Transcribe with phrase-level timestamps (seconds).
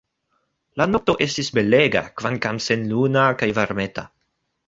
[0.81, 4.07] La nokto estis belega, kvankam senluna, kaj varmeta.